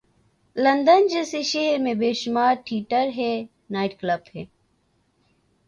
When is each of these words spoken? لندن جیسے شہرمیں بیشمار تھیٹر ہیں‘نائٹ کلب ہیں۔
لندن 0.55 1.07
جیسے 1.07 1.41
شہرمیں 1.51 1.93
بیشمار 1.95 2.55
تھیٹر 2.65 3.05
ہیں‘نائٹ 3.17 3.99
کلب 3.99 4.21
ہیں۔ 4.35 4.45